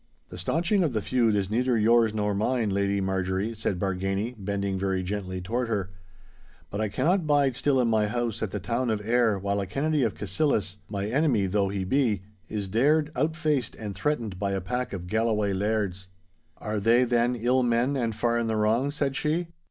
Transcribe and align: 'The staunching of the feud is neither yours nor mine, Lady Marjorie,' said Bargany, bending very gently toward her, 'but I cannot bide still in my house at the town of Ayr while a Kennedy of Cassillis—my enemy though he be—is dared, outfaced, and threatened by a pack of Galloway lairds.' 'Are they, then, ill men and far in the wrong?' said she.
'The 0.29 0.37
staunching 0.39 0.81
of 0.81 0.93
the 0.93 1.01
feud 1.03 1.35
is 1.35 1.51
neither 1.51 1.77
yours 1.77 2.11
nor 2.11 2.33
mine, 2.33 2.71
Lady 2.71 2.99
Marjorie,' 2.99 3.53
said 3.53 3.77
Bargany, 3.77 4.33
bending 4.35 4.79
very 4.79 5.03
gently 5.03 5.39
toward 5.41 5.67
her, 5.67 5.91
'but 6.71 6.81
I 6.81 6.89
cannot 6.89 7.27
bide 7.27 7.55
still 7.55 7.79
in 7.79 7.87
my 7.87 8.07
house 8.07 8.41
at 8.41 8.49
the 8.49 8.59
town 8.59 8.89
of 8.89 9.07
Ayr 9.07 9.37
while 9.37 9.61
a 9.61 9.67
Kennedy 9.67 10.01
of 10.01 10.15
Cassillis—my 10.15 11.05
enemy 11.05 11.45
though 11.45 11.69
he 11.69 11.83
be—is 11.83 12.67
dared, 12.67 13.11
outfaced, 13.15 13.75
and 13.75 13.93
threatened 13.93 14.39
by 14.39 14.53
a 14.53 14.59
pack 14.59 14.91
of 14.91 15.05
Galloway 15.05 15.53
lairds.' 15.53 16.07
'Are 16.57 16.79
they, 16.79 17.03
then, 17.03 17.35
ill 17.35 17.61
men 17.61 17.95
and 17.95 18.15
far 18.15 18.39
in 18.39 18.47
the 18.47 18.55
wrong?' 18.55 18.89
said 18.89 19.15
she. 19.15 19.49